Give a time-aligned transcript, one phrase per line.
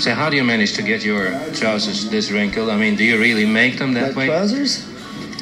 [0.00, 2.70] So how do you manage to get your trousers this wrinkled?
[2.70, 4.26] I mean, do you really make them that My way?
[4.26, 4.84] trousers?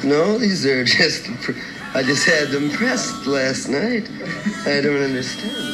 [0.03, 1.25] No, these are just.
[1.41, 1.51] pr-
[1.93, 4.09] I just had them pressed last night.
[4.65, 5.73] I don't understand.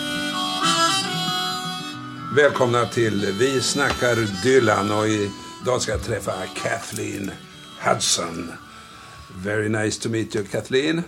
[2.36, 7.32] Välkomna till Vi snackar Dylan och idag ska jag träffa Kathleen
[7.82, 8.52] Hudson.
[9.44, 11.04] Very nice to meet you, Kathleen.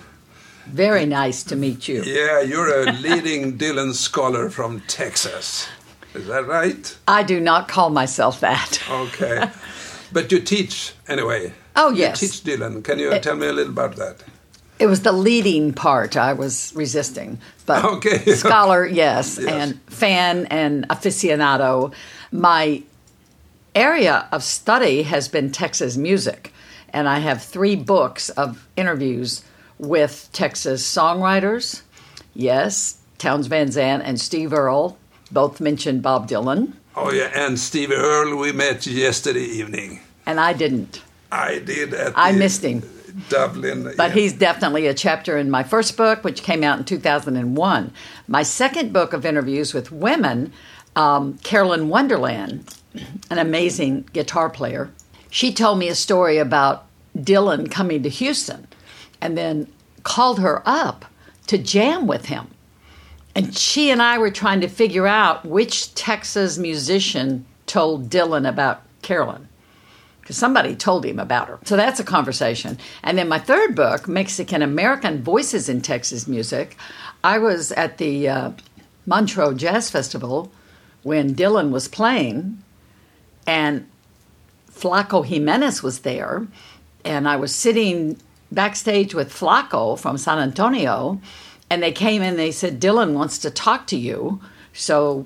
[0.73, 2.04] Very nice to meet you.
[2.04, 5.68] Yeah, you're a leading Dylan scholar from Texas.
[6.15, 6.97] Is that right?
[7.07, 8.82] I do not call myself that.
[8.89, 9.50] Okay.
[10.14, 11.54] but you teach anyway.
[11.75, 12.19] Oh, You yes.
[12.19, 12.83] teach Dylan.
[12.83, 14.23] Can you tell me a little about that?
[14.79, 17.37] It was the leading part I was resisting.
[17.65, 18.20] But Okay.
[18.36, 19.50] scholar, yes, Yes.
[19.51, 21.93] and fan and aficionado.
[22.32, 22.82] My
[23.73, 26.54] area of study has been Texas music,
[26.93, 29.43] and I have three books of interviews
[29.79, 31.82] with Texas songwriters.
[32.34, 34.97] Yes, Townes Van Zandt and Steve Earle
[35.31, 40.00] both mentioned Bob Dylan, Oh yeah, and Steve Earle we met yesterday evening.
[40.26, 41.02] and I didn't.
[41.31, 42.81] I did at I missed him.
[43.30, 43.84] Dublin.
[43.98, 44.14] But yeah.
[44.14, 47.92] he's definitely a chapter in my first book, which came out in 2001.
[48.28, 50.52] My second book of interviews with women,
[50.96, 52.76] um, Carolyn Wonderland,
[53.30, 54.92] an amazing guitar player,
[55.30, 56.86] she told me a story about
[57.18, 58.68] Dylan coming to Houston
[59.22, 59.68] and then
[60.03, 61.06] called her up
[61.48, 62.48] to jam with him.
[63.36, 68.81] And she and I were trying to figure out which Texas musician told Dylan about
[69.02, 69.50] Carolyn
[70.22, 71.59] because somebody told him about her.
[71.66, 72.80] So that's a conversation.
[73.03, 76.78] And then my third book, Mexican American Voices in Texas Music,
[77.23, 78.52] I was at the uh,
[79.06, 80.52] Montreux Jazz Festival
[81.03, 82.58] when Dylan was playing,
[83.45, 83.88] and
[84.72, 86.47] Flaco Jimenez was there,
[87.03, 88.17] and I was sitting
[88.52, 91.22] backstage with Flaco from San Antonio,
[91.70, 92.38] and they came in.
[92.38, 94.42] They said Dylan wants to talk to you,
[94.74, 95.26] so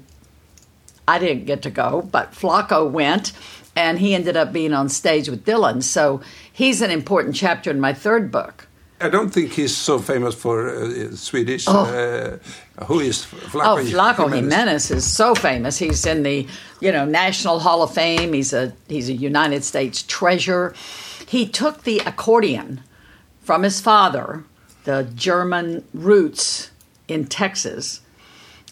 [1.08, 3.34] I didn't get to go, but Flaco went,
[3.76, 5.82] and he ended up being on stage with Dylan.
[5.84, 8.68] So he's an important chapter in my third book.
[9.02, 11.68] I don't think he's so famous for uh, Swedish.
[11.68, 12.38] Uh,
[12.86, 13.80] who is Flaco?
[13.80, 15.78] Oh, Flaco Jimenez is so famous.
[15.78, 16.48] He's in the
[16.82, 18.34] you know National Hall of Fame.
[18.34, 20.74] He's a he's a United States treasure.
[21.26, 22.82] He took the accordion
[23.42, 24.44] from his father,
[24.90, 26.72] the German roots
[27.08, 28.02] in Texas,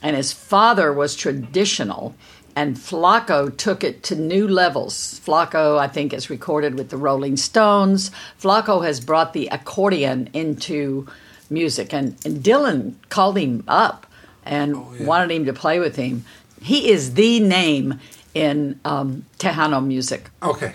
[0.01, 2.15] and his father was traditional.
[2.55, 5.21] And Flaco took it to new levels.
[5.23, 8.09] Flaco, I think, is recorded with the Rolling Stones.
[8.41, 11.07] Flaco has brought the accordion into
[11.51, 14.07] music, and, and Dylan called him up
[14.43, 16.25] and wanted him to play with him.
[16.63, 17.99] He is the name
[18.33, 20.31] in um, Tejano music.
[20.41, 20.73] Okay.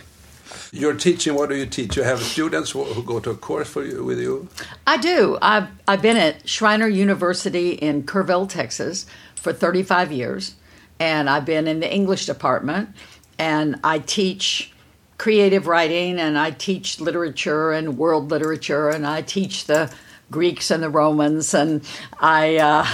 [0.73, 1.35] You're teaching.
[1.35, 1.97] What do you teach?
[1.97, 4.49] You have students who, go to a course for you with you.
[4.87, 5.39] I do.
[5.43, 10.55] I've, I've been at Schreiner University in Kerrville, Texas for 35 years,
[10.99, 12.91] and I've been in the English department,
[13.39, 14.73] and I teach
[15.19, 19.93] creative writing, and I teach literature and world literature, and I teach the
[20.31, 21.85] Greeks and the Romans, and
[22.19, 22.87] I uh,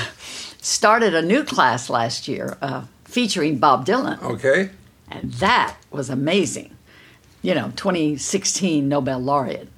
[0.61, 4.21] started a new class last year uh, featuring Bob Dylan.
[4.23, 4.71] Okay.
[5.11, 6.77] And that was amazing.
[7.43, 9.69] You know, 2016 Nobel laureate.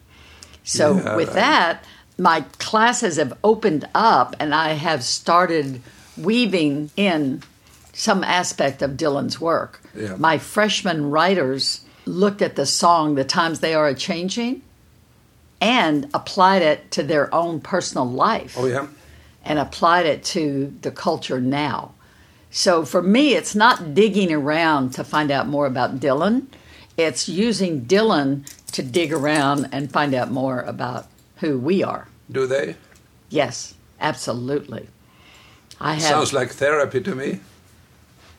[0.65, 1.17] So Yeah.
[1.17, 1.85] with that,
[2.19, 5.81] my classes have opened up and I have started
[6.17, 7.43] weaving in
[7.93, 9.81] some aspect of Dylan's work.
[9.97, 10.17] Yeah.
[10.17, 14.63] My freshman writers looked at the song The Times They Are a Changing
[15.61, 18.87] and applied it to their own personal life Oh yeah.
[19.45, 21.93] and applied it to the culture now.
[22.51, 26.47] So for me, it's not digging around to find out more about Dylan.
[27.03, 31.07] It's using Dylan to dig around and find out more about
[31.37, 32.09] who we are.
[32.31, 32.77] Do they?
[33.29, 34.89] Yes, absolutely.
[35.81, 36.03] I have.
[36.03, 37.41] Sounds like therapy to me.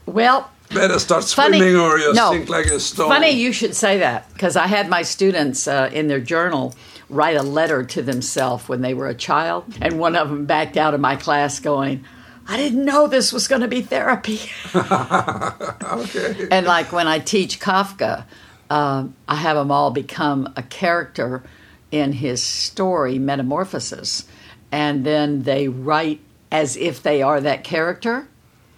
[0.05, 1.57] well, Better start funny.
[1.57, 3.09] swimming or you no, sink like a stone.
[3.09, 6.73] Funny you should say that because I had my students uh, in their journal
[7.09, 10.77] write a letter to themselves when they were a child, and one of them backed
[10.77, 12.05] out of my class going,
[12.47, 14.39] "I didn't know this was going to be therapy."
[14.75, 16.47] okay.
[16.51, 18.23] and like when I teach Kafka,
[18.71, 21.43] um, I have them all become a character
[21.91, 24.23] in his story, Metamorphosis,
[24.71, 26.21] and then they write
[26.53, 28.29] as if they are that character.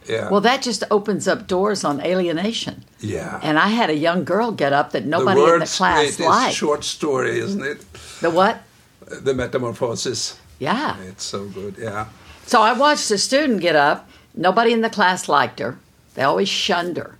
[0.09, 0.29] Yeah.
[0.31, 2.83] Well, that just opens up doors on alienation.
[2.99, 3.39] yeah.
[3.43, 6.19] And I had a young girl get up that the nobody in the class this
[6.19, 6.55] liked.
[6.55, 7.85] short story, isn't it?
[8.19, 8.63] The what?
[9.05, 10.39] The metamorphosis.
[10.57, 10.99] Yeah.
[11.03, 11.75] It's so good.
[11.77, 12.07] Yeah.
[12.47, 14.09] So I watched a student get up.
[14.35, 15.77] Nobody in the class liked her.
[16.15, 17.15] They always shunned her.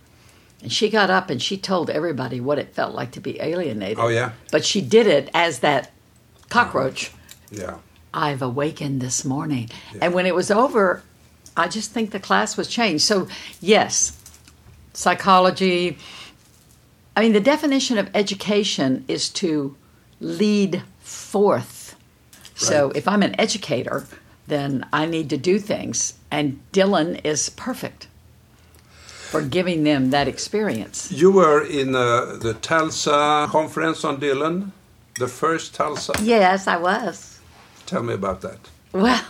[0.64, 3.98] And she got up and she told everybody what it felt like to be alienated.
[3.98, 4.32] Oh yeah.
[4.50, 5.90] But she did it as that
[6.48, 7.10] cockroach.
[7.10, 7.12] Uh,
[7.50, 7.76] yeah.
[8.14, 9.68] I've awakened this morning.
[10.00, 11.02] And when it was over,
[11.54, 13.04] I just think the class was changed.
[13.04, 13.28] So,
[13.60, 14.18] yes,
[14.94, 15.98] psychology.
[17.14, 19.76] I mean, the definition of education is to
[20.18, 21.94] lead forth.
[22.32, 22.40] Right.
[22.56, 24.06] So if I'm an educator,
[24.46, 26.14] then I need to do things.
[26.30, 28.08] And Dylan is perfect
[29.34, 31.10] for giving them that experience.
[31.10, 34.70] You were in uh, the Tulsa conference on Dylan,
[35.18, 36.12] the first Tulsa.
[36.22, 37.40] Yes, I was.
[37.84, 38.60] Tell me about that.
[38.92, 39.24] Well,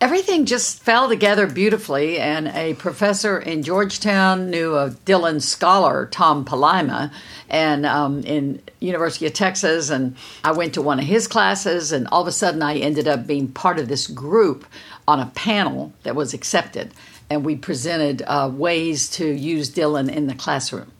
[0.00, 6.46] everything just fell together beautifully, and a professor in Georgetown knew a Dylan scholar, Tom
[6.46, 7.12] Palaima,
[7.50, 12.08] and um, in University of Texas, and I went to one of his classes, and
[12.08, 14.64] all of a sudden I ended up being part of this group
[15.06, 16.92] on a panel that was accepted,
[17.30, 20.92] and we presented uh, ways to use Dylan in the classroom.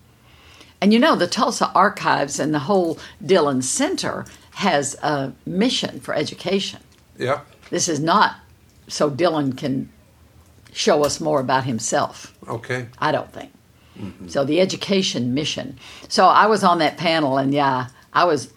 [0.81, 6.15] And you know, the Tulsa Archives and the whole Dylan Center has a mission for
[6.15, 6.81] education.
[7.19, 7.41] Yeah.
[7.71, 8.37] This is not
[8.88, 9.88] so Dylan can
[10.73, 12.37] show us more about himself.
[12.49, 12.88] Okay.
[12.99, 13.53] I don't think.
[14.27, 15.79] So the education mission.
[16.09, 18.53] So I was on that panel, and yeah, I was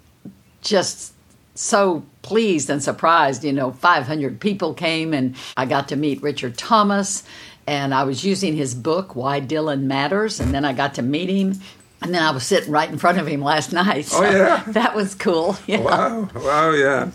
[0.61, 1.13] just
[1.53, 3.43] so pleased and surprised.
[3.43, 7.23] You know, 500 people came, and I got to meet Richard Thomas,
[7.67, 11.29] and I was using his book, Why Dylan Matters, and then I got to meet
[11.29, 11.59] him.
[11.99, 14.07] And then I was sitting right in front of him last night.
[14.13, 14.63] Oh, yeah?
[14.67, 15.57] that was cool.
[15.67, 16.29] Yeah, Wow.
[16.35, 16.71] Wow.
[16.71, 17.09] Yeah.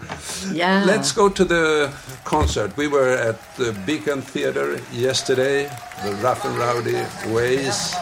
[0.53, 0.85] yeah.
[0.85, 1.93] Let's go to the
[2.25, 2.77] concert.
[2.77, 5.71] We were at the Beacon Theater yesterday,
[6.05, 7.01] the Rough and Rowdy
[7.33, 7.95] Ways.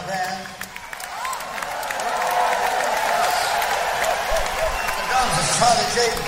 [5.07, 6.25] drums is Charlie Drayton.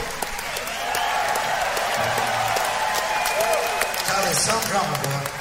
[4.06, 5.33] Charlie's some drummer boy.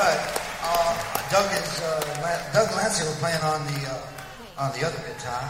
[0.00, 0.16] Right.
[0.64, 0.96] Uh,
[1.28, 2.00] Doug is uh,
[2.56, 5.44] Doug Lancio was playing on the uh, on the other guitar.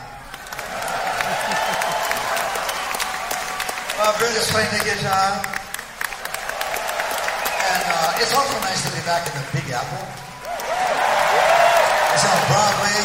[3.94, 5.38] Uh, Britt is playing the guitar.
[7.62, 10.02] And uh, it's also nice to be back in the Big Apple.
[12.10, 12.98] It's on Broadway,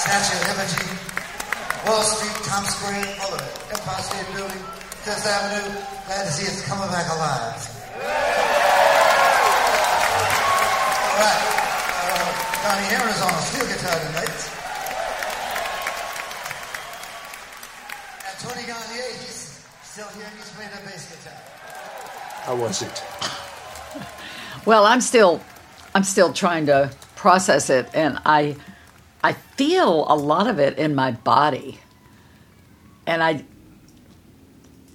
[0.00, 0.96] Statue of Liberty,
[1.84, 3.52] Wall Street, Times Square, all of it.
[3.68, 4.64] Empire State Building,
[5.04, 5.76] Fifth Avenue.
[6.08, 7.75] Glad to see it's coming back alive.
[11.16, 11.42] All right.
[12.04, 14.36] Uh, Donnie Herron is on a steel guitar tonight.
[18.28, 20.28] And Tony Garnier, he's still here.
[20.36, 21.40] He's playing the bass guitar.
[22.42, 23.02] How was it?
[24.66, 25.40] Well, I'm still
[25.94, 28.56] I'm still trying to process it and I
[29.24, 31.80] I feel a lot of it in my body.
[33.06, 33.44] And I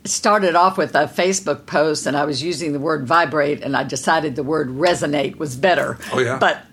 [0.03, 3.83] started off with a Facebook post and I was using the word vibrate and I
[3.83, 5.98] decided the word resonate was better.
[6.12, 6.38] Oh, yeah?
[6.38, 6.65] But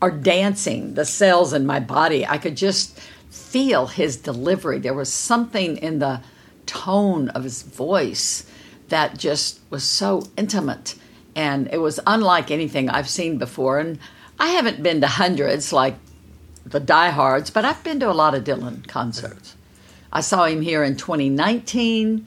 [0.00, 2.98] or dancing, the cells in my body, I could just
[3.30, 4.78] feel his delivery.
[4.78, 6.20] There was something in the
[6.66, 8.46] tone of his voice
[8.90, 10.94] that just was so intimate
[11.34, 13.98] and it was unlike anything I've seen before and
[14.38, 15.96] I haven't been to hundreds like
[16.64, 19.56] the diehards, but I've been to a lot of Dylan concerts.
[20.12, 22.26] I saw him here in 2019.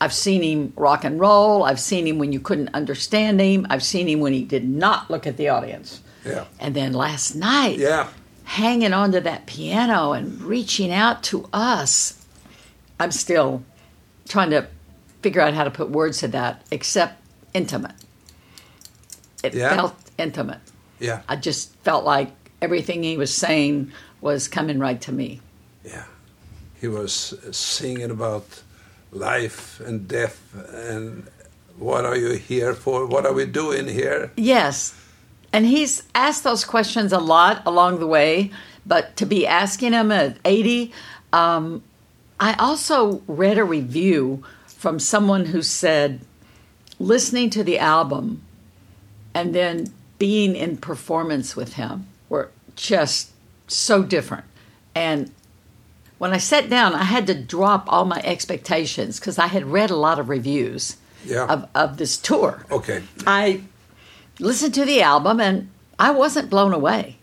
[0.00, 1.64] I've seen him rock and roll.
[1.64, 3.66] I've seen him when you couldn't understand him.
[3.68, 6.00] I've seen him when he did not look at the audience.
[6.24, 6.44] Yeah.
[6.58, 8.08] And then last night, Yeah.
[8.44, 12.14] hanging onto that piano and reaching out to us.
[12.98, 13.62] I'm still
[14.28, 14.66] trying to
[15.22, 17.94] figure out how to put words to that, except intimate.
[19.42, 19.74] It Yeah.
[19.74, 20.60] felt intimate.
[20.98, 21.20] Yeah.
[21.28, 22.30] I just felt like
[22.62, 25.40] everything he was saying was coming right to me.
[25.84, 26.04] Yeah.
[26.80, 28.62] He was singing about
[29.12, 31.28] life and death and
[31.76, 33.06] what are you here for?
[33.06, 34.30] What are we doing here?
[34.36, 34.94] Yes.
[35.52, 38.50] And he's asked those questions a lot along the way,
[38.86, 40.92] but to be asking them at 80,
[41.32, 41.82] um,
[42.38, 46.20] I also read a review from someone who said
[46.98, 48.42] listening to the album
[49.34, 53.32] and then being in performance with him were just
[53.68, 54.44] so different.
[54.94, 55.30] And
[56.20, 59.88] when I sat down, I had to drop all my expectations because I had read
[59.90, 61.46] a lot of reviews Yeah.
[61.46, 62.66] of, of this tour.
[62.70, 63.02] Okay.
[63.26, 63.62] I
[64.38, 67.16] listened to the album and I wasn't blown away.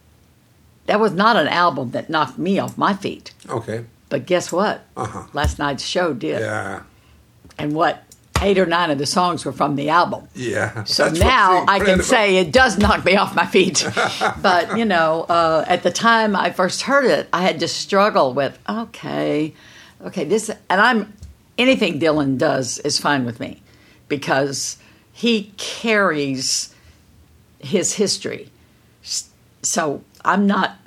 [0.88, 3.34] That was not an album that knocked me off my feet.
[3.48, 3.86] Okay.
[4.10, 4.84] But guess what?
[4.96, 5.26] Uh-huh.
[5.32, 6.40] Last night's show did.
[6.42, 6.82] Yeah.
[7.60, 8.04] And what?
[8.42, 10.28] Eight or nine of the songs were from the album.
[10.36, 10.84] Yeah.
[10.84, 13.86] So now I can say it does knock me off my feet.
[14.42, 18.34] but, you know, uh, at the time I first heard it, I had to struggle
[18.34, 19.54] with, okay,
[20.04, 21.14] okay, this, and I'm,
[21.58, 23.62] anything Dylan does is fine with me
[24.08, 24.78] because
[25.12, 26.74] he carries
[27.60, 28.50] his history.
[29.64, 30.78] So I'm not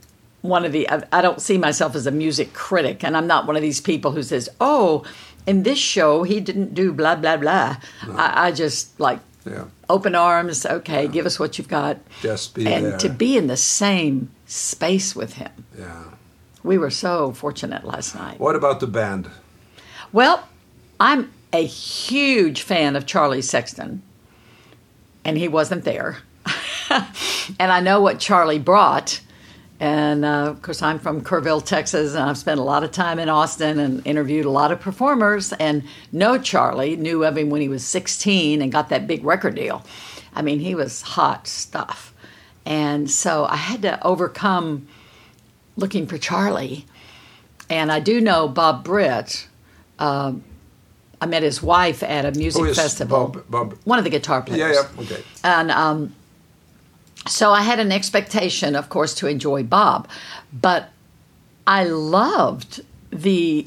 [0.42, 3.56] one of the, I, don't see myself as a music critic, and I'm not one
[3.56, 5.04] of these people who says, oh,
[5.47, 7.76] in this show he didn't do blah, blah, blah.
[8.09, 9.64] I, I just like Yeah.
[9.88, 10.64] open arms.
[10.66, 12.99] Okay, give us what you've got, Just be and there.
[12.99, 15.50] to be in the same space with him.
[15.78, 16.04] yeah.
[16.62, 18.38] We were so fortunate last night.
[18.38, 19.30] What about the band?
[20.12, 20.47] Well,
[21.00, 24.02] I'm a huge fan of Charlie Sexton,
[25.25, 26.18] and he wasn't there.
[27.59, 29.20] and I know what Charlie brought.
[29.80, 33.18] And uh, of course, I'm from Kerrville, Texas, and I've spent a lot of time
[33.18, 35.54] in Austin and interviewed a lot of performers.
[35.54, 39.54] And know Charlie, knew of him when he was 16 and got that big record
[39.54, 39.82] deal.
[40.34, 42.12] I mean, he was hot stuff.
[42.66, 44.87] And so I had to overcome
[45.76, 46.84] looking for Charlie.
[47.70, 49.49] And I do know Bob Britt.
[49.99, 50.44] Um,
[51.22, 53.28] I met his wife at a music Who is festival.
[53.28, 53.78] Bob- Bob?
[53.84, 54.76] One of the guitar players.
[54.76, 55.22] Yeah, yeah, okay.
[55.42, 56.14] And um,
[57.26, 60.08] so I had an expectation, of course, to enjoy Bob,
[60.52, 60.90] but
[61.66, 63.66] I loved the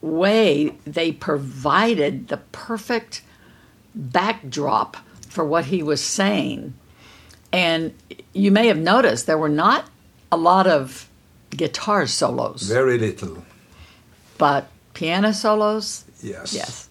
[0.00, 3.22] way they provided the perfect
[3.94, 4.96] backdrop
[5.28, 6.74] for what he was saying.
[7.52, 7.92] And
[8.32, 9.86] you may have noticed there were not
[10.30, 11.08] a lot of
[11.50, 13.44] guitar solos, Very little.
[14.38, 16.54] but piano solos, Yes.
[16.54, 16.88] Yes.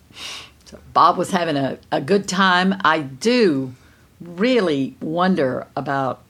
[0.66, 2.76] So Bob was having a, a good time.
[2.84, 3.74] I do
[4.22, 6.22] really wonder about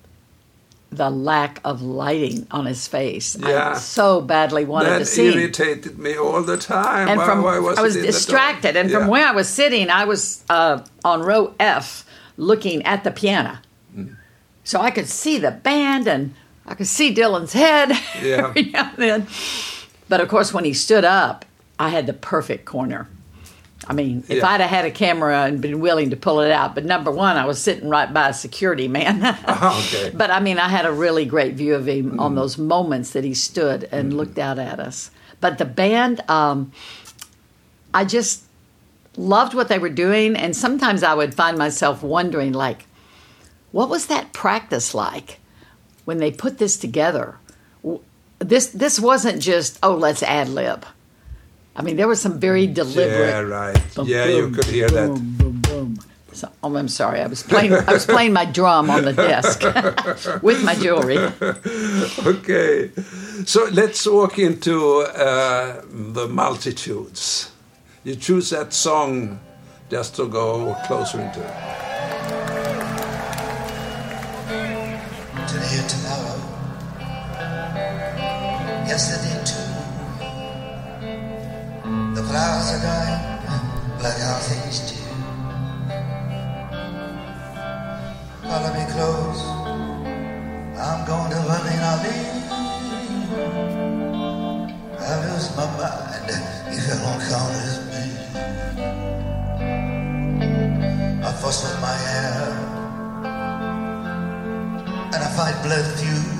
[0.94, 3.38] the lack of lighting on his face.
[3.40, 3.72] Yeah.
[3.72, 5.32] I so badly wanted That to see.
[5.32, 5.40] him.
[5.40, 7.08] irritated me all the time.
[7.08, 8.16] And from why was I was it in the dark?
[8.18, 12.06] distracted, and from where I was sitting, I was uh, on row F,
[12.38, 13.60] looking at the piano,
[13.98, 14.16] Mm.
[14.64, 16.34] so I could see the band and
[16.66, 18.48] I could see Dylan's head Yeah.
[18.50, 19.28] every now and then.
[20.10, 21.46] But of course, when he stood up,
[21.80, 23.08] I had the perfect corner.
[23.88, 24.48] I mean, if Yeah.
[24.48, 27.38] I'd have had a camera and been willing to pull it out, but number one,
[27.38, 29.26] I was sitting right by a security man.
[29.48, 30.12] okay.
[30.14, 33.24] But I mean, I had a really great view of him on those moments that
[33.24, 35.10] he stood and looked out at us.
[35.40, 36.72] But the band, um,
[37.94, 38.44] I just
[39.18, 42.86] loved what they were doing, and sometimes I would find myself wondering, like,
[43.72, 45.40] what was that practice like
[46.06, 47.38] when they put this together?
[48.40, 50.86] This this wasn't just oh, let's ad lib.
[51.76, 53.30] I mean, there was some very deliberate.
[53.30, 53.98] Yeah, right.
[54.04, 55.08] yeah, you could hear that.
[55.08, 56.00] Boom, boom, boom.
[56.34, 57.22] So, oh, I'm sorry.
[57.22, 57.74] I was playing.
[57.74, 59.64] I was playing my drum on the desk
[60.44, 61.18] with my jewelry.
[62.26, 62.92] Okay.
[63.46, 67.52] So let's walk into uh, the multitudes.
[68.04, 69.40] You choose that song
[69.90, 71.54] just to go closer into it.
[75.48, 76.38] Today or tomorrow.
[78.88, 79.41] Yesterday
[82.32, 83.24] flowers are dying
[84.04, 84.96] like how things do.
[88.48, 89.42] Follow me close.
[90.88, 92.44] I'm going to Berlin, I'll leave.
[94.98, 96.30] I lose my mind
[96.72, 98.04] if you don't come with me.
[101.28, 102.40] I fuss with my hair
[105.14, 106.31] and I fight blood feuds.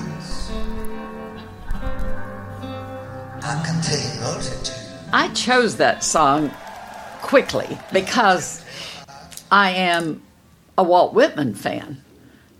[5.12, 6.50] I chose that song
[7.20, 8.64] quickly because
[9.50, 10.22] I am
[10.78, 12.02] a Walt Whitman fan,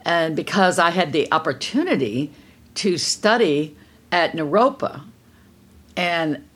[0.04, 2.30] and because I had the opportunity
[2.76, 3.76] to study
[4.10, 5.02] at Naropa,
[5.96, 6.46] and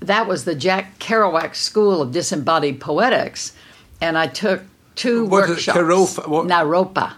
[0.00, 3.52] that was the Jack Kerouac School of Disembodied Poetics,
[4.00, 4.62] and I took
[4.94, 5.78] two What is workshops.
[5.78, 7.14] Kerofa- what- Naropa.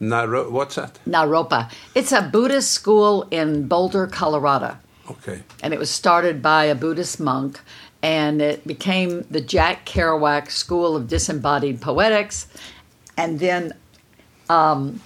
[0.00, 0.98] Naro- what's that?
[1.08, 1.72] Naropa.
[1.94, 4.76] It's a Buddhist school in Boulder, Colorado
[5.10, 5.42] Okay.
[5.62, 7.60] and it was started by a Buddhist monk,
[8.02, 12.46] and it became the Jack Kerouac School of Disembodied Poetics.
[13.16, 13.72] And then
[14.48, 15.00] um,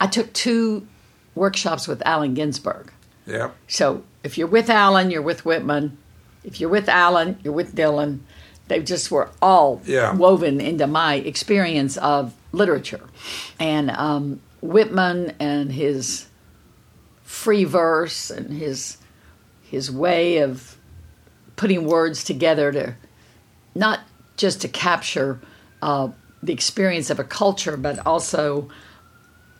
[0.00, 0.86] I took two
[1.34, 2.92] workshops with Allen Ginsberg.
[3.26, 3.50] Yeah.
[3.66, 5.98] So if you're with Allen, you're with Whitman.
[6.44, 8.20] If you're with Allen, you're with Dylan.
[8.68, 10.14] They just were all Yeah.
[10.14, 13.00] woven into my experience of literature.
[13.58, 16.26] And um, Whitman and his
[17.24, 18.98] free verse and his
[19.70, 20.76] his way of
[21.56, 22.94] putting words together to
[23.74, 24.00] not
[24.36, 25.40] just to capture
[25.82, 26.08] uh,
[26.42, 28.68] the experience of a culture, but also,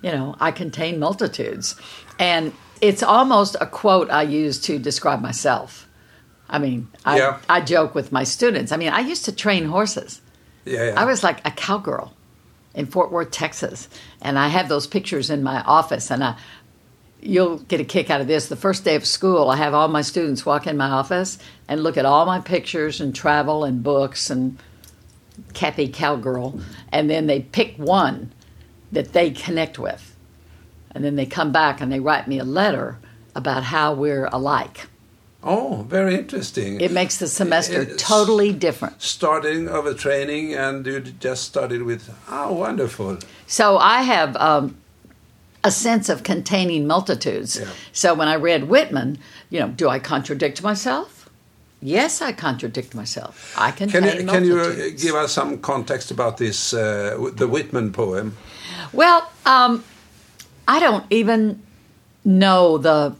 [0.02, 1.74] you know, I contain multitudes.
[2.18, 5.88] And it's almost a quote I use to describe myself.
[6.48, 7.38] I mean, I, Yeah.
[7.48, 8.72] I joke with my students.
[8.72, 10.20] I mean, I used to train horses.
[10.64, 11.00] Yeah, yeah.
[11.00, 12.12] I was like a cowgirl
[12.74, 13.88] in Fort Worth, Texas,
[14.20, 16.10] and I have those pictures in my office.
[16.10, 16.36] And I,
[17.26, 18.48] you'll get a kick out of this.
[18.48, 21.82] The first day of school, I have all my students walk in my office and
[21.82, 24.58] look at all my pictures and travel and books and
[25.52, 28.32] Kathy Cowgirl, and then they pick one
[28.92, 30.16] that they connect with,
[30.92, 32.98] and then they come back and they write me a letter
[33.34, 34.86] about how we're alike.
[35.42, 36.80] Oh, very interesting.
[36.80, 39.00] It makes the semester It's- totally different.
[39.02, 43.18] Starting of a training, and you just started with, oh, wonderful.
[43.46, 44.76] So I have um,
[45.66, 47.58] a sense of containing multitudes.
[47.58, 47.66] Yeah.
[47.92, 49.18] So when I read Whitman,
[49.50, 51.28] you know, do I contradict myself?
[51.82, 53.54] Yes, I contradict myself.
[53.58, 57.46] I contain Can you, can you uh, give us some context about this, uh, the
[57.48, 58.36] Whitman poem?
[58.92, 59.84] Well, um,
[60.66, 61.62] I don't even
[62.24, 63.14] know the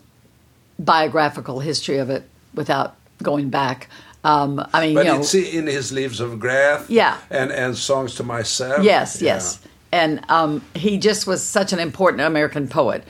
[0.79, 2.23] biographical history of it
[2.55, 3.89] without going back.
[4.25, 7.19] Um, I mean, But you know, it's in his Leaves of Grass Yeah.
[7.31, 8.83] and, and Songs to Myself.
[8.85, 9.35] Yes, Yeah.
[9.35, 9.59] yes.
[9.97, 13.03] And um, he just was such an important American poet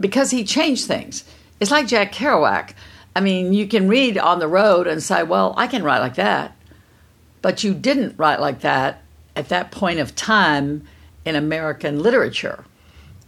[0.00, 1.22] because he changed things.
[1.60, 2.74] It's like Jack Kerouac.
[3.14, 6.16] I mean, you can read on the road and say, well, I can write like
[6.16, 6.56] that.
[7.42, 9.02] But you didn't write like that
[9.36, 10.82] at that point of time
[11.24, 12.64] in American literature.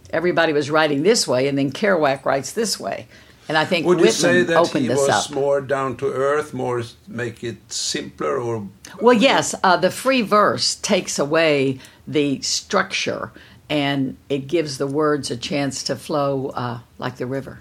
[0.09, 3.07] Everybody was writing this way, and then Kerouac writes this way.
[3.47, 5.31] And I think Would you say that he was up.
[5.31, 8.67] more down to earth, more make it simpler, or
[8.99, 13.31] Well, yes, uh, the free verse takes away the structure
[13.69, 17.59] and it gives the words a chance to flow uh, like the river.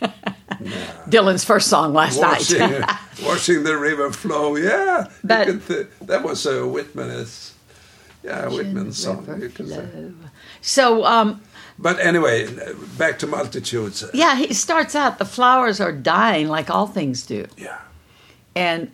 [1.08, 2.98] Dylan's first song last watching, night.
[3.24, 4.56] watching the river flow?
[4.56, 7.26] Yeah, you But- th- that was a Whitman.
[8.22, 9.26] Yeah, Whitman song.
[9.40, 10.14] You could
[10.60, 11.40] So, um,
[11.78, 12.48] But anyway,
[12.98, 14.04] back to multitudes.
[14.12, 17.46] yeah, he starts out the flowers are dying like all things do.
[17.56, 17.78] Yeah.
[18.56, 18.90] And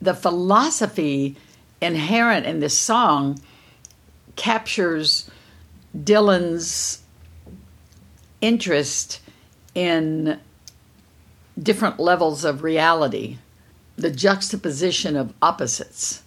[0.00, 1.36] the philosophy
[1.80, 3.40] inherent in this song
[4.36, 5.30] captures
[5.96, 7.02] Dylan's
[8.40, 9.20] interest
[9.74, 10.38] in
[11.60, 13.38] different levels of reality,
[13.96, 16.22] the juxtaposition of opposites.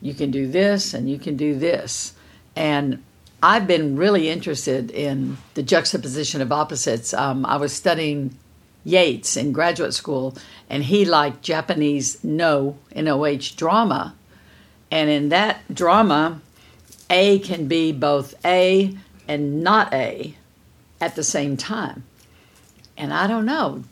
[0.00, 2.14] You can do this and you can do this.
[2.56, 3.02] And
[3.42, 7.14] I've been really interested in the juxtaposition of opposites.
[7.14, 8.36] Um, I was studying
[8.84, 10.36] Yeats in graduate school,
[10.70, 14.14] and he liked Japanese no, N-O-H, drama.
[14.90, 16.40] And in that drama,
[17.10, 18.96] A can be both A
[19.26, 20.34] and not A
[21.00, 22.04] at the same time.
[22.96, 23.84] And I don't know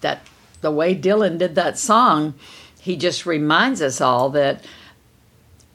[0.00, 0.26] that
[0.60, 2.34] the way Dylan did that song,
[2.80, 4.64] he just reminds us all that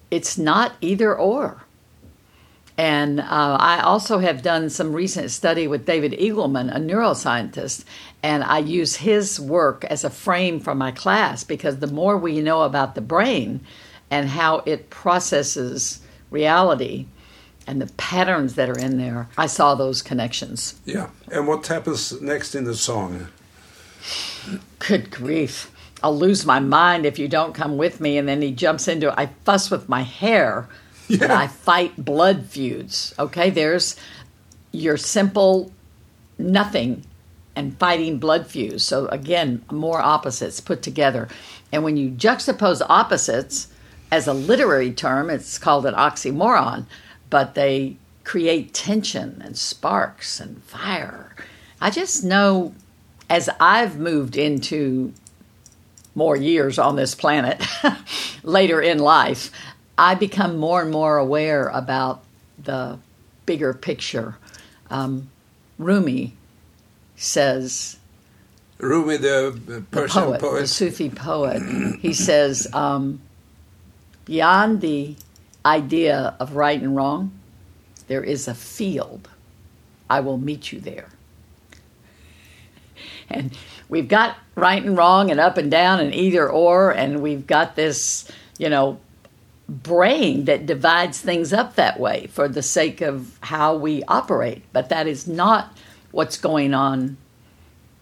[0.09, 1.63] it's not either or.
[2.77, 7.85] And uh, I also have done some recent study with David Eagleman, a neuroscientist,
[8.23, 12.41] and I use his work as a frame for my class because the more we
[12.41, 13.61] know about the brain
[14.09, 15.99] and how it processes
[16.31, 17.05] reality
[17.67, 20.79] and the patterns that are in there, I saw those connections.
[20.85, 21.09] Yeah.
[21.31, 23.27] And what happens next in the song?
[24.79, 25.71] Good grief.
[26.01, 28.17] I'll lose my mind if you don't come with me.
[28.17, 30.67] And then he jumps into I fuss with my hair
[31.09, 31.37] and Yeah.
[31.37, 33.13] I fight blood feuds.
[33.19, 33.95] Okay, there's
[34.71, 35.71] your simple
[36.39, 37.05] nothing
[37.55, 38.83] and fighting blood feuds.
[38.83, 41.27] So again, more opposites put together.
[41.71, 43.67] And when you juxtapose opposites
[44.11, 46.85] as a literary term, it's called an oxymoron,
[47.29, 51.33] but they create tension and sparks and fire.
[51.79, 52.75] I just know
[53.29, 55.13] as I've moved into
[56.13, 57.63] more years on this planet
[58.43, 59.51] later in life,
[59.97, 62.23] I become more and more aware about
[62.61, 62.99] the
[63.45, 64.35] bigger picture.
[64.89, 65.29] Um,
[65.77, 66.33] Rumi
[67.15, 67.97] says,
[68.79, 70.59] Rumi, the uh, the poet, poet.
[70.59, 71.61] the Sufi poet,
[72.01, 73.21] he says, um,
[74.31, 75.13] beyond the
[75.65, 77.37] idea of right and wrong,
[78.07, 79.27] there is a field.
[80.09, 81.09] I will meet you there.
[83.29, 87.47] And we've got right and wrong and up and down and either or, and we've
[87.47, 88.99] got this, you know,
[89.69, 94.63] brain that divides things up that way for the sake of how we operate.
[94.73, 95.77] But that is not
[96.11, 97.15] what's going on.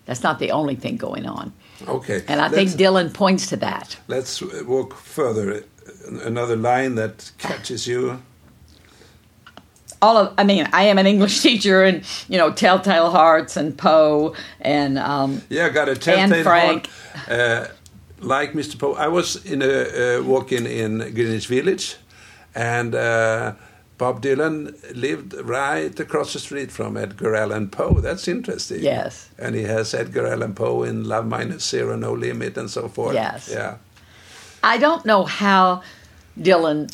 [0.06, 1.54] That's not the only thing going on.
[1.88, 2.24] Okay.
[2.28, 3.98] And I think let's, Dylan points to that.
[4.08, 5.64] let's walk further.
[6.24, 8.22] Another line that catches you.
[10.02, 13.78] All of, I mean, I am an English teacher, and you know, Telltale Hearts and
[13.78, 16.88] Poe, and um, Yeah, got a telltale Frank.
[16.88, 17.30] heart.
[17.30, 17.68] Uh,
[18.22, 18.78] like Mr.
[18.78, 21.96] Poe, I was in a uh, walk-in in Greenwich Village,
[22.56, 23.54] and uh,
[23.98, 28.00] Bob Dylan lived right across the street from Edgar Allan Poe.
[28.00, 28.82] That's interesting.
[28.82, 29.30] Yes.
[29.38, 33.14] And he has Edgar Allan Poe in Love Minus Zero, No Limit, and so forth.
[33.16, 33.50] Yes.
[33.52, 33.78] Yeah.
[34.64, 35.84] I don't know how
[36.38, 36.94] Dylan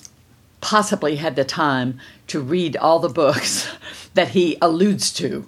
[0.62, 3.68] possibly had the time to read all the books
[4.14, 5.48] that he alludes to.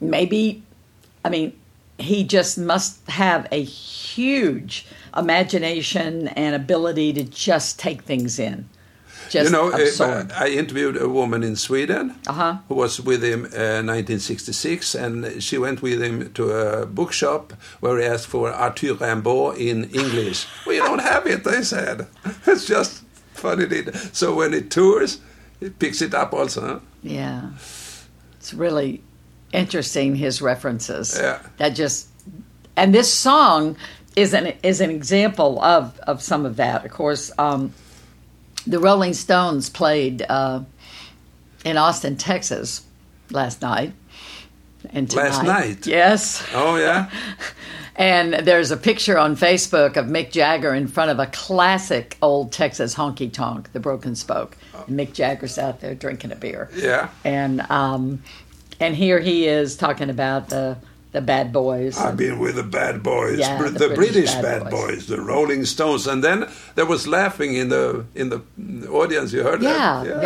[0.00, 0.62] Maybe,
[1.24, 1.58] I mean,
[1.98, 8.68] he just must have a huge imagination and ability to just take things in.
[9.28, 10.32] Just you know, absorbed.
[10.32, 12.56] I interviewed a woman in Sweden Uh-huh.
[12.68, 17.98] who was with him uh, 1966, and she went with him to a bookshop where
[17.98, 20.46] he asked for Arthur Rimbaud in English.
[20.66, 22.06] we don't have it, they said.
[22.46, 23.02] It's just
[23.34, 23.66] funny.
[24.12, 25.20] So when it tours,
[25.60, 26.60] it picks it up also.
[26.60, 26.78] Huh?
[27.02, 27.50] Yeah.
[28.38, 29.02] It's really
[29.52, 31.16] interesting his references.
[31.18, 31.38] Yeah.
[31.58, 32.08] That just
[32.76, 33.76] and this song
[34.16, 36.84] is an is an example of of some of that.
[36.84, 37.72] Of course, um,
[38.66, 40.62] the Rolling Stones played uh,
[41.64, 42.84] in Austin, Texas
[43.30, 43.92] last night.
[44.90, 45.22] And tonight.
[45.24, 45.86] Last night?
[45.86, 46.46] Yes.
[46.54, 47.10] Oh yeah,
[47.96, 52.52] And there's a picture on Facebook of Mick Jagger in front of a classic old
[52.52, 54.56] Texas honky tonk, the Broken Spoke.
[54.88, 56.68] Mick Jagger's out there drinking a beer.
[56.74, 57.08] yeah.
[57.24, 58.22] And um,
[58.78, 60.76] and here he is talking about the
[61.16, 61.96] the bad boys.
[61.98, 64.96] I've been with the bad boys, Yeah, Br- the the, British British, bad bad, boys.
[64.96, 65.06] boys.
[65.06, 68.42] the Rolling Stones, and then there was laughing in the in the
[68.90, 69.32] audience.
[69.32, 70.22] You heard yeah, that?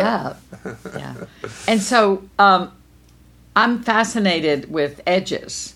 [0.65, 1.15] yeah, yeah,
[1.67, 2.71] And so um,
[3.55, 5.75] I'm fascinated with edges.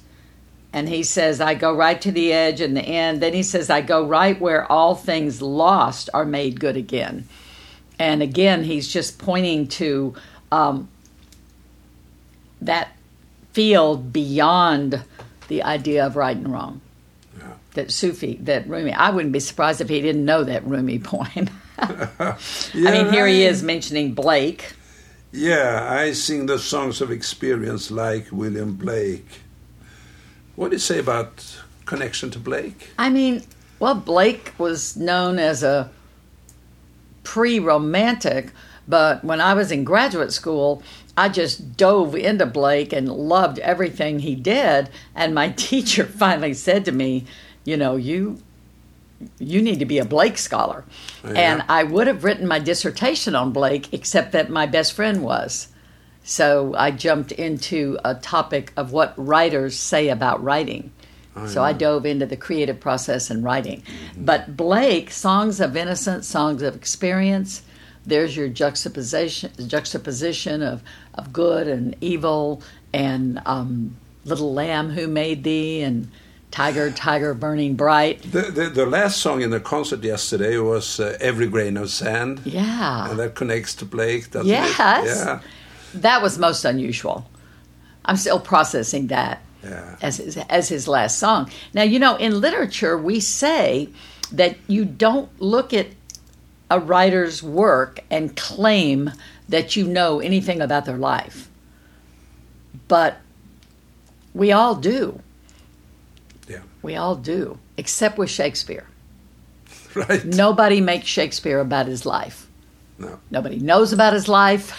[0.74, 3.22] And he says, I go right to the edge and the end.
[3.22, 7.30] Then he says, I go right where all things lost are made good again.
[7.98, 10.14] And again, he's just pointing to
[10.52, 10.90] um,
[12.60, 12.90] that
[13.56, 15.02] field beyond
[15.48, 16.82] the idea of right and wrong.
[17.76, 21.50] That Sufi, that Rumi, I wouldn't be surprised if he didn't know that Rumi poem.
[21.80, 22.38] I
[22.74, 24.74] mean, here he is mentioning Blake.
[25.32, 29.28] Yeah, I sing the songs of experience like William Blake.
[30.56, 32.90] What do you say about connection to Blake?
[32.98, 33.44] I mean,
[33.80, 35.90] well, Blake was known as a
[37.24, 38.52] pre romantic,
[38.88, 40.82] but when I was in graduate school,
[41.18, 44.90] I just dove into Blake and loved everything he did.
[45.16, 47.26] And my teacher finally said to me,
[47.64, 48.40] You know, you.
[49.40, 50.84] You need to be a Blake scholar.
[51.24, 55.70] And I would have written my dissertation on Blake, except that my best friend was.
[56.26, 60.92] So I jumped into a topic of what writers say about writing.
[61.36, 63.84] Oh, so I dove into the creative process and writing.
[64.18, 67.62] But Blake, songs of innocence, songs of experience,
[68.06, 70.82] there's your juxtaposition juxtaposition of,
[71.16, 72.62] of good and evil
[72.94, 76.10] and um, little lamb who made thee and
[76.52, 81.18] tiger tiger burning bright The, the, the last song in the concert yesterday was uh,
[81.20, 82.42] Every Grain of Sand.
[82.46, 84.70] yeah And that connects to Blake, doesn't Yes.
[84.80, 85.06] it?
[85.18, 85.40] Yeah.
[86.02, 87.26] that was most unusual
[88.06, 89.96] i'm still processing that Yeah.
[90.02, 91.50] as his, as his last song.
[91.74, 93.90] Now, you know, in literature, we say
[94.32, 95.88] that you don't look at
[96.70, 99.12] a writer's work and claim
[99.50, 101.50] that you know anything about their life.
[102.88, 103.18] But
[104.34, 105.22] we all do.
[106.48, 106.62] Yeah.
[106.82, 108.88] We all do, except with Shakespeare.
[109.96, 110.26] Right.
[110.26, 112.48] Nobody makes Shakespeare about his life.
[113.00, 113.18] No.
[113.32, 114.74] Nobody knows about his life.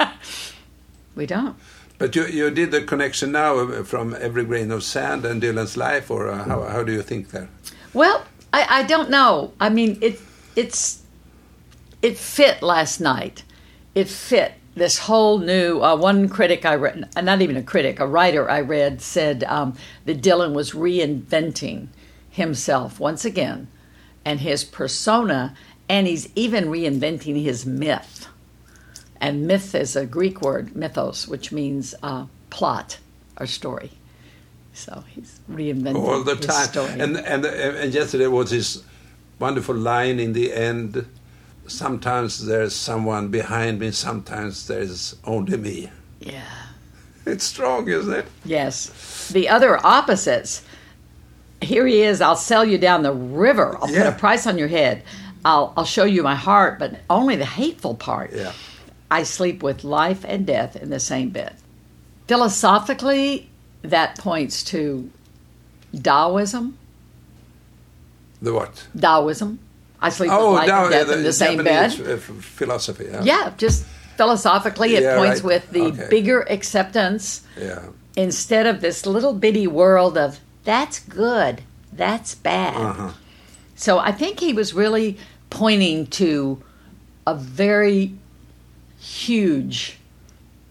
[1.14, 1.56] we don't.
[1.98, 5.76] But you, you did the connection now uh, from Every Grain of Sand and Dylan's
[5.76, 7.50] life, or uh, how, how do you think there?
[7.92, 9.52] Well, I, I don't know.
[9.60, 10.18] I mean, it
[10.56, 10.99] it's
[12.02, 13.42] it fit last night.
[13.94, 15.80] It fit this whole new.
[15.80, 19.76] Uh, one critic I read, not even a critic, a writer I read said um,
[20.04, 21.88] that Dylan was reinventing
[22.30, 23.68] himself once again,
[24.24, 25.54] and his persona,
[25.88, 28.28] and he's even reinventing his myth.
[29.20, 32.98] And myth is a Greek word, mythos, which means uh, plot
[33.38, 33.90] or story.
[34.72, 36.68] So he's reinventing All the time.
[36.68, 37.00] story.
[37.00, 38.82] And, and, and yesterday was his
[39.38, 41.06] wonderful line in the end
[41.70, 45.90] sometimes there's someone behind me, sometimes there's only me.
[46.20, 46.44] yeah.
[47.26, 48.26] It's strong, isn't it?
[48.46, 49.28] Yes.
[49.28, 50.64] The other opposites.
[51.60, 52.22] Here he is.
[52.22, 53.76] I'll sell you down the river.
[53.76, 55.02] I'll put a price on your head.
[55.44, 58.32] I'll, I'll show you my heart, but only the hateful part.
[58.32, 58.52] Yeah.
[59.10, 61.56] I sleep with life and death in the same bed.
[62.26, 63.50] Philosophically,
[63.82, 65.10] that points to
[66.02, 66.78] Taoism.
[68.40, 68.86] The what?
[68.98, 69.58] Taoism.
[70.02, 71.90] I sleep Oh, with life Tao- and death the in the same bed.
[71.90, 73.08] Japanese, uh, f- philosophy.
[73.10, 73.22] Yeah.
[73.22, 73.84] Yeah, just
[74.16, 75.44] philosophically, it Yeah, points right.
[75.44, 76.06] with the Okay.
[76.10, 77.80] bigger acceptance Yeah.
[78.16, 82.76] instead of this little bitty world of that's good, that's bad.
[82.76, 83.10] Uh-huh.
[83.76, 85.18] So I think he was really
[85.50, 86.62] pointing to
[87.26, 88.14] a very
[88.98, 89.98] huge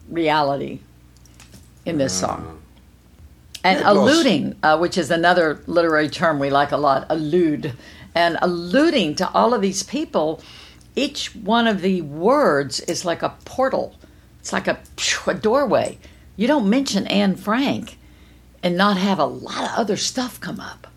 [0.09, 0.79] reality
[1.85, 2.59] in this song.
[3.63, 3.91] And Uh-huh.
[3.91, 7.73] It was- alluding, uh, which is another literary term we like a lot, allude,
[8.15, 10.41] and alluding to all of these people,
[10.95, 13.95] each one of the words is like a portal.
[14.39, 14.79] It's like a,
[15.27, 15.97] a doorway.
[16.35, 17.97] You don't mention Anne Frank
[18.63, 20.87] and not have a lot of other stuff come up.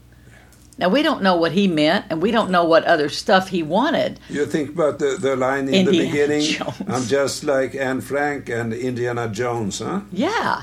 [0.78, 3.62] Now we don't know what he meant, and we don't know what other stuff he
[3.62, 4.18] wanted.
[4.28, 6.42] You think about the, the line in Indiana the beginning.
[6.42, 6.82] Jones.
[6.88, 10.00] I'm just like Anne Frank and Indiana Jones, huh?
[10.10, 10.62] Yeah.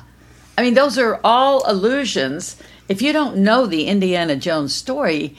[0.57, 2.57] I mean, those are all allusions.
[2.89, 5.38] If you don't know the Indiana Jones story,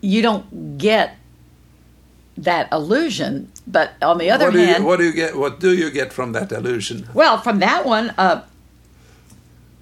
[0.00, 1.16] you don't get
[2.38, 3.50] that illusion.
[3.66, 5.36] But on the other what do hand, you, what do you get?
[5.36, 7.08] What do you get from that illusion?
[7.14, 8.42] well, from that one, uh,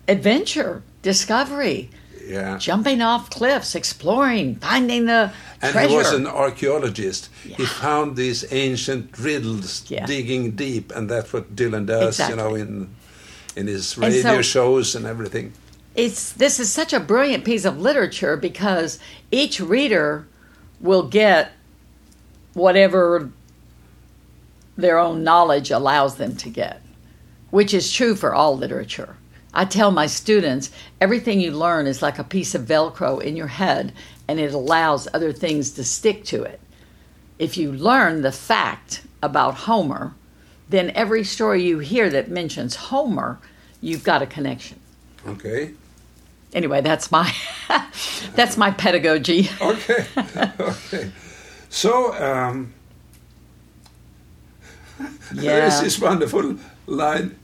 [0.07, 1.91] adventure, discovery,
[2.27, 2.59] Yeah.
[2.59, 5.31] jumping off cliffs, exploring, finding the
[5.63, 5.89] And treasure.
[5.89, 7.29] he was an archaeologist.
[7.45, 10.07] He found these ancient riddles, Yeah.
[10.07, 12.37] digging deep, and that's what Dylan does, Exactly.
[12.37, 12.89] you know, in
[13.57, 15.53] in his And radio so- shows and everything.
[15.99, 19.01] It's this is such a brilliant piece of literature because
[19.33, 20.29] each reader
[20.81, 21.51] will get
[22.55, 23.33] whatever
[24.77, 26.81] their own knowledge allows them to get,
[27.51, 29.17] which is true for all literature.
[29.53, 33.49] I tell my students everything you learn is like a piece of Velcro in your
[33.49, 33.93] head
[34.29, 36.61] and it allows other things to stick to it.
[37.41, 40.15] If you learn the fact about Homer,
[40.69, 43.41] then every story you hear that mentions Homer,
[43.81, 44.79] you've got a connection
[45.27, 45.75] Okay.
[46.55, 47.33] Anyway that's my
[48.35, 50.07] that's my pedagogy Okay.
[50.61, 51.11] okay.
[51.71, 52.73] So, um,
[55.33, 56.57] there is this wonderful
[56.87, 57.37] line.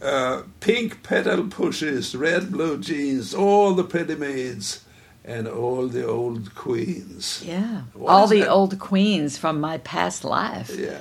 [0.00, 4.84] Uh, pink petal pushes, red blue jeans, all the pretty maids,
[5.24, 7.42] and all the old queens.
[7.44, 8.48] yeah What all the that?
[8.48, 11.00] old queens from my past life Yeah.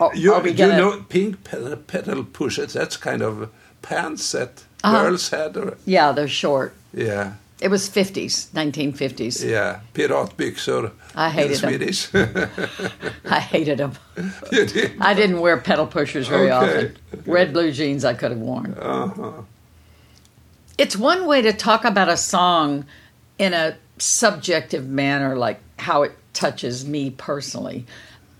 [0.00, 2.74] Are- you, are we you gonna- know pink petal, petal pushers?
[2.74, 3.50] That's kind of
[3.82, 5.02] pants that Uh-huh.
[5.02, 5.56] girls had.
[5.56, 9.80] Or, yeah they're short yeah, it was 50s 1950s yeah.
[9.94, 11.70] Piratbyxor I hated them.
[11.70, 12.08] Swedish.
[13.36, 13.92] i hated them
[14.52, 14.92] you did.
[15.00, 18.74] i didn't wear pedal pushers very Okay, often red blue jeans i could have worn
[18.74, 19.42] Uh-huh.
[20.78, 22.84] it's one way to talk about a song
[23.38, 27.84] in a subjective manner, like how it touches me personally.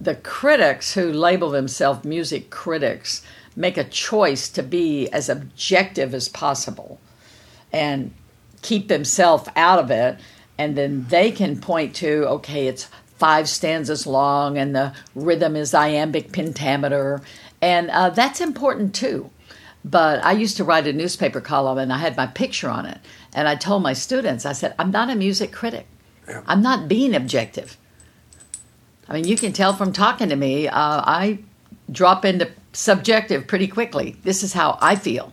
[0.00, 3.22] The critics who label themselves music critics
[3.58, 7.00] make a choice to be as objective as possible
[7.72, 8.14] and
[8.62, 10.18] keep themselves out of it.
[10.56, 15.74] And then they can point to, okay, it's five stanzas long and the rhythm is
[15.74, 17.20] iambic pentameter.
[17.60, 19.30] And uh, that's important too.
[19.84, 22.98] But I used to write a newspaper column and I had my picture on it.
[23.34, 25.86] And I told my students, I said, I'm not a music critic.
[26.28, 26.42] Yeah.
[26.46, 27.76] I'm not being objective.
[29.08, 31.40] I mean, you can tell from talking to me, uh, I
[31.90, 34.16] drop into subjective pretty quickly.
[34.22, 35.32] This is how I feel.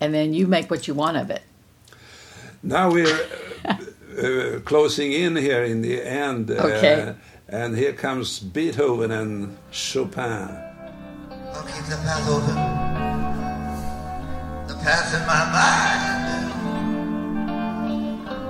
[0.00, 1.42] And then you make what you want of it.
[2.62, 3.20] Now we're
[3.64, 3.76] uh,
[4.20, 6.50] uh, closing in here in the end.
[6.50, 7.14] uh,
[7.48, 10.22] And here comes Beethoven and Chopin.
[10.22, 12.54] I'll keep the path open.
[14.68, 16.52] The path in my mind.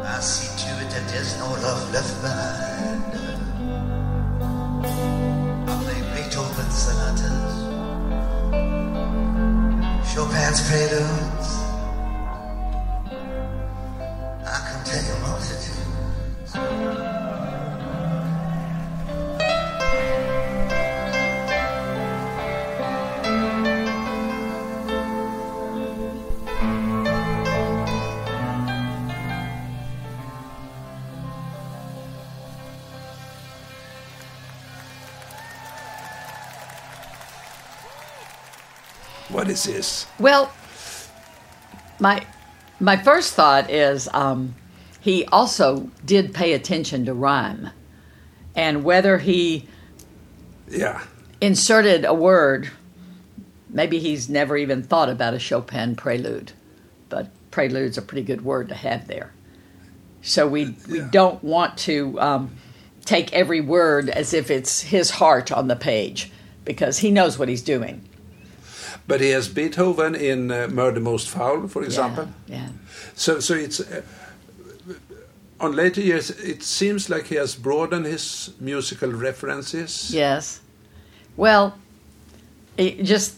[0.07, 3.03] I see to it that there's no love left behind.
[5.68, 7.62] I play Beethoven's sonatas,
[10.14, 11.62] Chopin's preludes.
[39.66, 40.07] Is this?
[40.18, 40.53] Well,
[42.01, 42.25] my
[42.81, 44.55] my first thought is um,
[45.01, 47.70] he also did pay attention to rhyme,
[48.55, 49.68] and whether he
[50.68, 51.03] Yeah.
[51.40, 52.70] inserted a word,
[53.68, 56.53] maybe he's never even thought about a Chopin prelude,
[57.09, 59.33] but prelude's a pretty good word to have there.
[60.22, 62.51] So we we don't want to um,
[63.05, 66.31] take every word as if it's his heart on the page,
[66.64, 68.09] because he knows what he's doing.
[69.07, 72.28] But he has Beethoven in uh, Murder Most Foul, for example.
[72.46, 72.68] yeah.
[73.14, 74.02] So, so it's uh,
[75.61, 76.31] on later years.
[76.31, 80.11] It seems like he has broadened his musical references.
[80.12, 80.61] Yes.
[81.37, 81.74] Well,
[82.76, 83.37] it just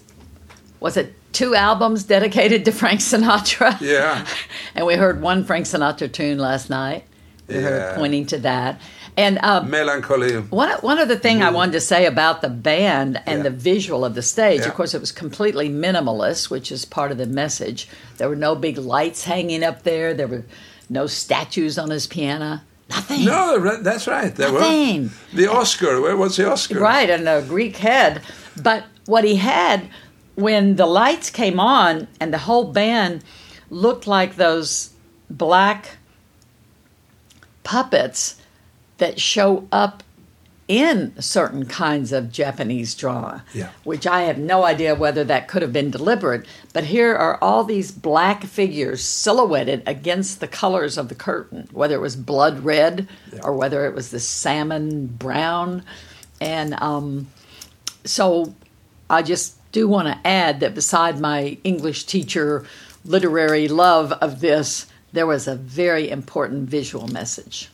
[0.81, 3.81] was it two albums dedicated to Frank Sinatra?
[3.81, 4.27] Yeah.
[4.75, 7.05] and we heard one Frank Sinatra tune last night.
[7.49, 7.61] We Yeah.
[7.61, 8.81] heard pointing to that.
[9.17, 10.39] And um, Melancholy.
[10.51, 13.43] one one other thing I wanted to say about the band and Yeah.
[13.45, 14.61] the visual of the stage.
[14.61, 14.67] Yeah.
[14.69, 17.89] Of course, it was completely minimalist, which is part of the message.
[18.19, 20.15] There were no big lights hanging up there.
[20.15, 20.45] There were
[20.91, 22.61] no statues on his piano.
[22.91, 23.25] Nothing.
[23.25, 24.35] No, that's right.
[24.35, 25.05] There Nothing.
[25.05, 26.01] were the Oscar.
[26.01, 26.81] Where was the Oscar?
[26.81, 28.21] Right, and a Greek head.
[28.61, 29.89] But what he had
[30.35, 33.23] when the lights came on and the whole band
[33.71, 34.91] looked like those
[35.31, 35.97] black
[37.63, 38.37] puppets
[38.99, 40.03] that show up
[40.67, 43.69] in certain kinds of Japanese drama, Yeah.
[43.85, 46.47] which I have no idea whether that could have been deliberate.
[46.73, 51.95] But here are all these black figures silhouetted against the colors of the curtain, whether
[51.95, 53.09] it was blood red
[53.43, 55.83] or whether it was the salmon brown.
[56.41, 57.27] And um,
[58.05, 58.55] so
[59.11, 62.65] I just do want to add that beside my English teacher
[63.05, 67.69] literary love of this, there was a very important visual message.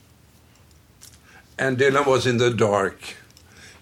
[1.61, 2.99] And Dylan was in the dark.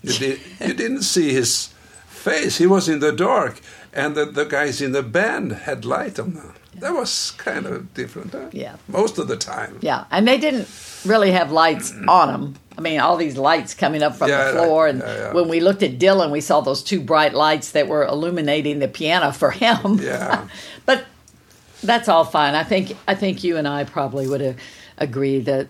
[0.03, 1.69] You, did, you didn't see his
[2.09, 2.59] face.
[2.59, 3.61] He was in the dark.
[3.93, 6.55] And the, the guys in the band had light on them.
[6.75, 8.33] That was kind of different.
[8.33, 8.49] Huh?
[8.53, 8.77] Yeah.
[8.89, 9.79] Most of the time.
[9.81, 10.69] Yeah, and they didn't
[11.05, 12.55] really have lights on them.
[12.77, 15.33] I mean, all these lights coming up from Yeah, the floor, and yeah, yeah.
[15.33, 18.87] when we looked at Dylan, we saw those two bright lights that were illuminating the
[18.87, 19.99] piano for him.
[20.01, 20.47] Yeah.
[20.87, 21.05] but
[21.83, 22.55] that's all fine.
[22.55, 24.57] I think I think you and I probably would
[24.99, 25.69] agree that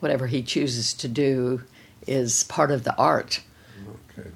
[0.00, 1.62] whatever he chooses to do
[2.06, 3.42] is part of the art.
[4.18, 4.30] Okay.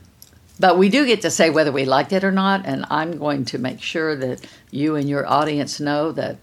[0.60, 3.44] But we do get to say whether we liked it or not, and I'm going
[3.46, 6.36] to make sure that you and your audience know that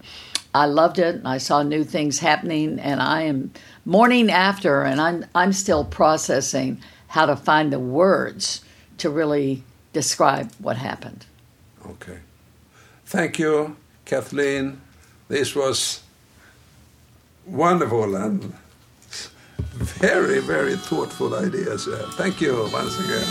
[0.54, 3.52] I loved it and I saw new things happening, and I am
[3.84, 8.62] morning after, and I'm I'm still processing how to find the words
[8.98, 11.26] to really describe what happened.
[11.86, 12.18] Okay.
[13.06, 14.80] Thank you, Kathleen.
[15.28, 16.02] This was
[17.46, 18.54] wonderful and
[20.00, 21.88] very, very thoughtful ideas.
[22.16, 23.26] Thank you once again.